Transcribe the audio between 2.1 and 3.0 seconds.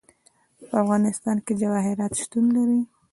شتون لري.